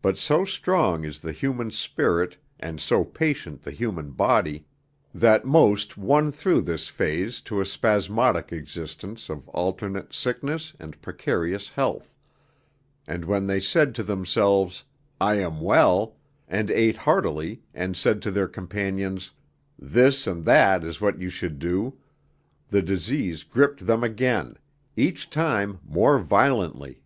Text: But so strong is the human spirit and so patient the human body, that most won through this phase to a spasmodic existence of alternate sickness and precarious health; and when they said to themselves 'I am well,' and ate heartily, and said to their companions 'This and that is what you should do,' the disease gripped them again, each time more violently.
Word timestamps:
But 0.00 0.16
so 0.16 0.46
strong 0.46 1.04
is 1.04 1.20
the 1.20 1.30
human 1.32 1.70
spirit 1.70 2.38
and 2.58 2.80
so 2.80 3.04
patient 3.04 3.60
the 3.60 3.70
human 3.70 4.12
body, 4.12 4.64
that 5.12 5.44
most 5.44 5.98
won 5.98 6.32
through 6.32 6.62
this 6.62 6.88
phase 6.88 7.42
to 7.42 7.60
a 7.60 7.66
spasmodic 7.66 8.50
existence 8.50 9.28
of 9.28 9.46
alternate 9.50 10.14
sickness 10.14 10.72
and 10.80 10.98
precarious 11.02 11.68
health; 11.68 12.14
and 13.06 13.26
when 13.26 13.46
they 13.46 13.60
said 13.60 13.94
to 13.96 14.02
themselves 14.02 14.84
'I 15.20 15.34
am 15.40 15.60
well,' 15.60 16.16
and 16.48 16.70
ate 16.70 16.96
heartily, 16.96 17.62
and 17.74 17.94
said 17.94 18.22
to 18.22 18.30
their 18.30 18.48
companions 18.48 19.32
'This 19.78 20.26
and 20.26 20.46
that 20.46 20.82
is 20.82 20.98
what 20.98 21.20
you 21.20 21.28
should 21.28 21.58
do,' 21.58 21.98
the 22.70 22.80
disease 22.80 23.42
gripped 23.42 23.86
them 23.86 24.02
again, 24.02 24.56
each 24.96 25.28
time 25.28 25.78
more 25.86 26.18
violently. 26.18 27.02